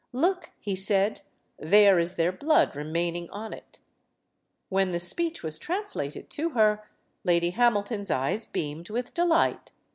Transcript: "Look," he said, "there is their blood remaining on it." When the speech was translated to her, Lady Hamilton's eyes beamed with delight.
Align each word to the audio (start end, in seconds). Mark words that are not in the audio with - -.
"Look," 0.13 0.49
he 0.59 0.75
said, 0.75 1.21
"there 1.59 1.99
is 1.99 2.15
their 2.15 2.31
blood 2.31 2.75
remaining 2.75 3.29
on 3.29 3.53
it." 3.53 3.77
When 4.67 4.89
the 4.89 4.99
speech 4.99 5.43
was 5.43 5.59
translated 5.59 6.27
to 6.31 6.49
her, 6.57 6.83
Lady 7.23 7.51
Hamilton's 7.51 8.09
eyes 8.09 8.47
beamed 8.47 8.89
with 8.89 9.13
delight. 9.13 9.71